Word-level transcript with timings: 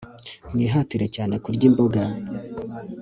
Mwihatire 0.53 1.05
cyane 1.15 1.35
kurya 1.43 1.65
imboga 1.69 2.01